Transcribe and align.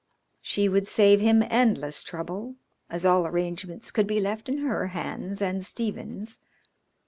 She 0.41 0.67
would 0.67 0.87
save 0.87 1.19
him 1.21 1.43
endless 1.47 2.01
trouble, 2.01 2.55
as 2.89 3.05
all 3.05 3.27
arrangements 3.27 3.91
could 3.91 4.07
be 4.07 4.19
left 4.19 4.49
in 4.49 4.57
her 4.65 4.87
hands 4.87 5.43
and 5.43 5.63
Stephens'. 5.63 6.39